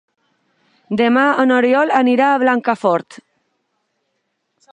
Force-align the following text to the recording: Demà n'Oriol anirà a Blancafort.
Demà 1.01 1.25
n'Oriol 1.49 1.93
anirà 1.99 2.31
a 2.37 2.41
Blancafort. 2.45 3.19